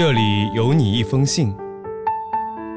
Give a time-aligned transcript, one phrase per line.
[0.00, 1.54] 这里有你一封信，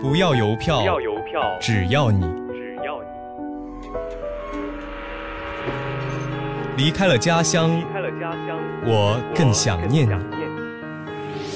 [0.01, 2.19] 不要邮票，不要邮票，只要你
[2.51, 3.01] 只要
[6.75, 10.13] 你离开了家乡，离开了家乡，我更想念你。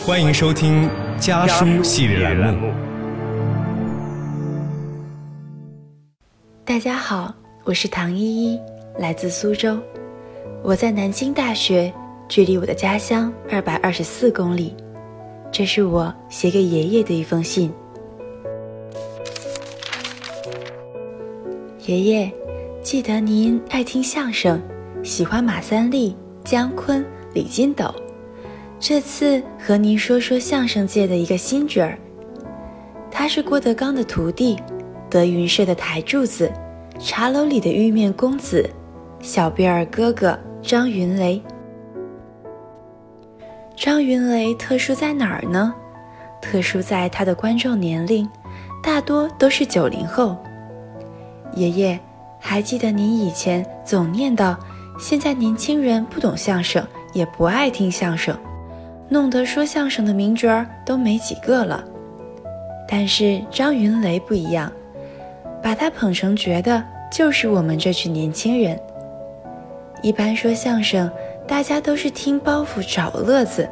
[0.05, 2.71] 欢迎收听家家书系列栏目。
[6.63, 8.59] 大家好，我是唐依依，
[8.99, 9.77] 来自苏州。
[10.63, 11.91] 我在南京大学，
[12.29, 14.73] 距离我的家乡二百二十四公里。
[15.57, 17.73] 这是我写给爷爷的一封信。
[21.87, 22.31] 爷爷，
[22.83, 24.61] 记得您爱听相声，
[25.01, 27.91] 喜欢马三立、姜昆、李金斗。
[28.79, 31.97] 这次和您说说相声界的一个新角儿，
[33.09, 34.59] 他是郭德纲的徒弟，
[35.09, 36.51] 德云社的台柱子，
[36.99, 38.69] 茶楼里的玉面公子，
[39.23, 41.41] 小辫儿哥哥张云雷。
[43.77, 45.71] 张云雷特殊在哪儿呢？
[46.41, 48.27] 特殊在他的观众年龄，
[48.81, 50.35] 大多都是九零后。
[51.53, 51.99] 爷爷，
[52.39, 54.57] 还记得您以前总念叨，
[54.99, 58.35] 现在年轻人不懂相声，也不爱听相声，
[59.09, 61.83] 弄得说相声的名角儿都没几个了。
[62.89, 64.71] 但是张云雷不一样，
[65.61, 68.79] 把他捧成角的就是我们这群年轻人。
[70.01, 71.09] 一般说相声，
[71.47, 73.67] 大家都是听包袱找乐子，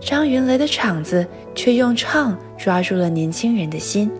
[0.00, 4.10] 张云雷的场子却用唱抓住了年轻人的心。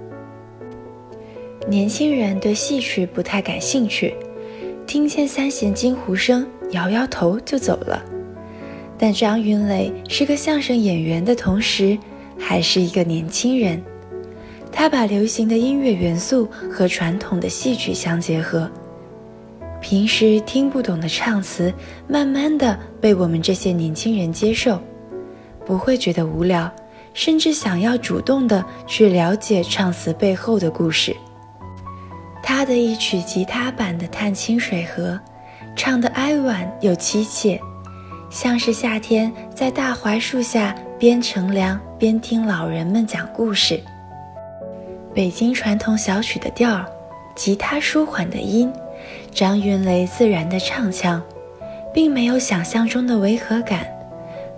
[1.67, 4.15] 年轻人对戏曲不太感兴趣，
[4.87, 8.05] 听见三弦金胡声，摇摇头就走了。
[8.99, 11.97] 但张云雷是个相声演员的同时，
[12.39, 13.83] 还是一个年轻人。
[14.71, 18.71] 他把流行的音乐元素和传统的戏曲相结合，
[19.81, 21.73] 平时听不懂的唱词，
[22.07, 24.81] 慢慢的被我们这些年轻人接受，
[25.65, 26.71] 不会觉得无聊，
[27.15, 31.17] 甚至想要主动的去了解唱词背后的故事。
[32.43, 35.13] 他的一曲吉他版的《探清水河》，
[35.77, 37.61] 唱得哀婉又凄切，
[38.31, 43.81] 像是夏天在大槐树下边乘凉边听老人们讲故事。
[45.15, 46.85] 北京传统小曲的调儿，
[47.35, 48.73] 吉他舒缓的音，
[49.33, 51.23] 张云雷自然的唱腔，
[51.93, 53.87] 并没有想象中的违和感，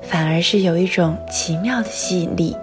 [0.03, 2.56] 反而是有一种奇妙的吸引力。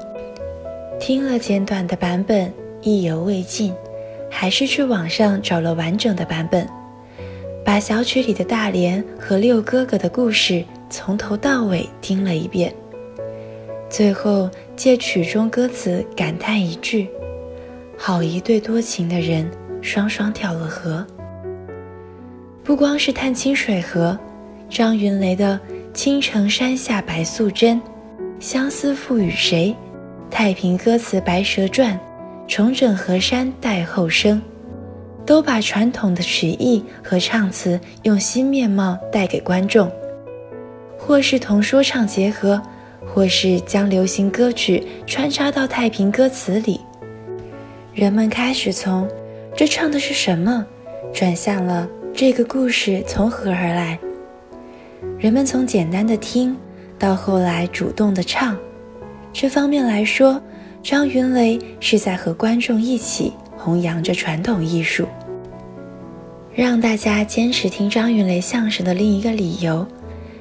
[1.00, 3.74] 听了简短的版本，意犹未尽。
[4.30, 6.68] 还是去网上找了完整的版本，
[7.64, 12.72] 把小曲里的大连和六哥哥的故事从头到尾听了一遍。
[13.90, 17.08] 最后借曲中歌词感叹一句
[17.98, 19.50] ：“好一对多情的人，
[19.82, 21.08] 双双跳了河。”
[22.68, 24.20] 不光是探清水河，
[24.70, 25.58] 张云雷的
[25.94, 27.82] 《青城山下白素贞》
[28.42, 29.74] 《相思赋予谁》
[30.30, 31.94] 《太平歌词白蛇传》。
[32.46, 34.42] 重整河山待后生，
[35.26, 39.90] 都把传统的曲艺和唱词用新面貌带给观众，
[40.98, 42.62] 或是同说唱结合，
[43.06, 46.82] 或是将流行歌曲穿插到太平歌词里。
[47.94, 49.08] 人们开始从
[49.56, 50.66] “这唱的是什么”
[51.14, 54.00] 转向了“这个故事从何而来”。
[55.20, 56.58] 人们从简单的听
[56.98, 58.58] 到后来主动的唱，
[59.32, 60.42] 这方面来说。
[60.82, 65.06] 张云雷是在和观众一起弘扬着传统艺术，
[66.56, 69.86] 让大家坚持听张云雷相声的另一个理由，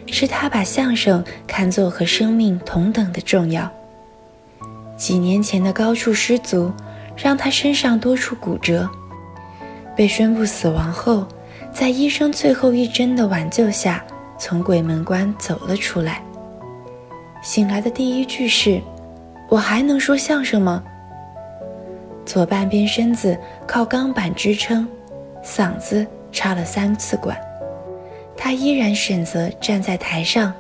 [0.07, 3.69] 是他把相声看作和生命同等的重要。
[4.97, 6.73] 几年前的高处失足，
[7.17, 8.89] 让他身上多处骨折，
[9.97, 11.27] 被宣布死亡后，
[11.79, 14.03] 在医生最后一针的挽救下，
[14.39, 16.23] 从鬼门关走了出来。
[17.43, 18.81] 醒来的第一句是。
[19.51, 20.83] 我还能说相声吗？
[22.25, 24.89] 左半边身子靠钢板支撑，
[25.45, 27.37] 嗓子插了三次管，
[28.37, 30.53] 他依然选择站在台上，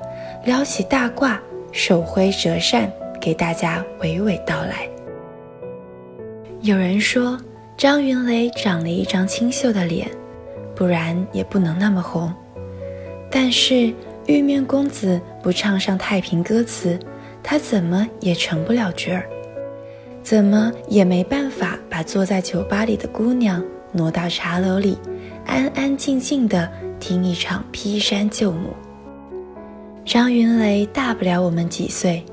[0.44, 1.38] 撩起大褂，
[1.72, 4.86] 手挥折扇，给大家娓娓道来。
[6.60, 7.40] 有人说
[7.76, 10.08] 张云雷长了一张清秀的脸，
[10.76, 12.32] 不然也不能那么红。
[13.28, 13.92] 但是
[14.26, 16.96] 玉面公子不唱上太平歌词。
[17.48, 19.24] 他怎么也成不了角儿，
[20.20, 23.62] 怎么也没办法把坐在酒吧里的姑娘
[23.92, 24.98] 挪到茶楼里，
[25.44, 26.68] 安安静静的
[26.98, 28.70] 听一场劈山救母。
[30.04, 32.24] 张云雷大不了我们几岁，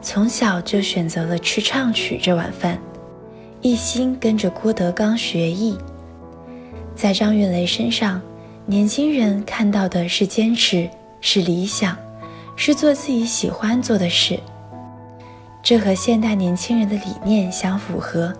[0.00, 2.78] 从小就选择了吃唱曲这碗饭，
[3.62, 5.76] 一心跟着郭德纲学艺。
[6.94, 8.20] 在张云雷身上，
[8.66, 10.88] 年轻人看到的是坚持，
[11.20, 11.96] 是理想，
[12.54, 14.38] 是做自己喜欢做的事。
[15.62, 18.32] 这和现代年轻人的理念相符合，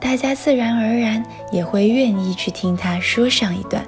[0.00, 3.84] 大家自然而然也会愿意去听他说上一段。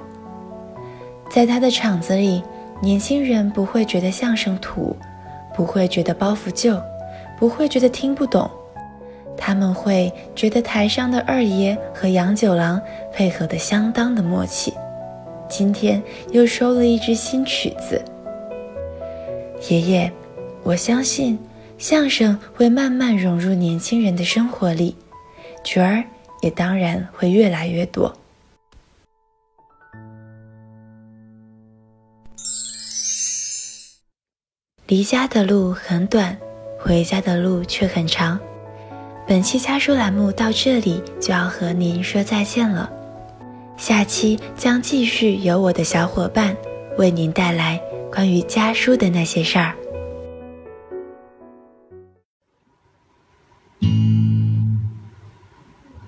[1.30, 2.42] 在他的场子里，
[2.80, 4.96] 年轻人不会觉得相声土，
[5.54, 6.80] 不会觉得包袱旧，
[7.38, 8.50] 不会觉得听不懂，
[9.36, 12.80] 他们会觉得台上的二爷和杨九郎
[13.12, 14.72] 配合得相当的默契。
[15.48, 16.02] 今天
[16.32, 18.02] 又收了一支新曲子。
[19.68, 20.12] 爷爷，
[20.62, 21.38] 我相信
[21.78, 24.96] 相声会慢慢融入年轻人的生活里，
[25.62, 26.02] 角儿
[26.40, 28.12] 也当然会越来越多。
[34.88, 36.36] 离家的路很短，
[36.78, 38.38] 回家的路却很长。
[39.28, 42.88] 本期家书栏目到这里就要和您说再见了。
[43.76, 46.56] 下期将继续由我的小伙伴
[46.96, 49.74] 为您带来关于家书的那些事儿。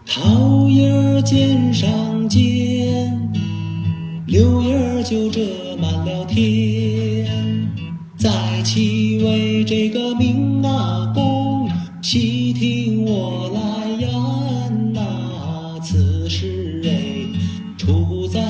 [0.06, 2.38] 桃叶儿尖上尖，
[4.28, 5.40] 柳叶儿就遮
[5.76, 7.26] 满了天。
[8.16, 8.30] 再
[8.62, 11.37] 起为这个明阿公
[12.10, 14.10] 细听我来言
[14.94, 17.28] 呐，此事哎，
[17.76, 18.40] 出在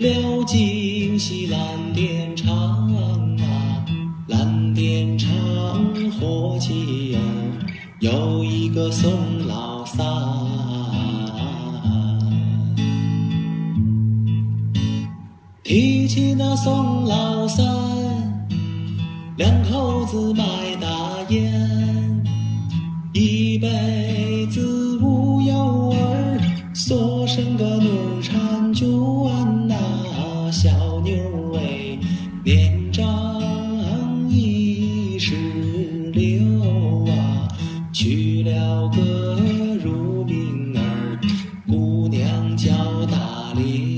[0.00, 1.58] 了京西蓝
[1.94, 2.54] 靛厂
[3.38, 3.86] 啊，
[4.28, 5.30] 蓝靛厂
[6.20, 7.18] 伙计呀，
[8.00, 9.10] 有一个宋
[9.48, 10.04] 老三。
[15.62, 17.64] 提起那宋老三，
[19.38, 20.44] 两口子卖
[20.78, 20.86] 大
[21.30, 21.73] 烟，
[43.54, 43.93] 大